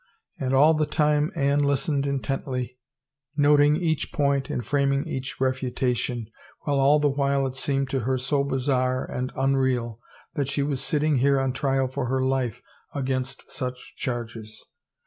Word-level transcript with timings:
And 0.39 0.55
all 0.55 0.73
the 0.73 0.87
time 0.87 1.31
Anne 1.35 1.59
listened 1.63 2.07
in 2.07 2.21
tently, 2.21 2.77
noting 3.37 3.75
each 3.75 4.11
point 4.11 4.49
and 4.49 4.65
framing 4.65 5.05
each 5.07 5.39
refutation, 5.39 6.25
while 6.61 6.79
all 6.79 6.99
the 6.99 7.07
while 7.07 7.45
it 7.45 7.55
seemed 7.55 7.91
to 7.91 7.99
her 7.99 8.17
so 8.17 8.43
bizarre 8.43 9.05
and 9.05 9.31
un 9.35 9.57
real 9.57 9.99
that 10.33 10.47
she 10.49 10.63
was 10.63 10.81
sitting 10.83 11.17
here 11.19 11.39
on 11.39 11.53
trial 11.53 11.87
for 11.87 12.07
her 12.07 12.19
life 12.23 12.63
against 12.95 13.51
such 13.51 13.95
charges. 13.95 14.65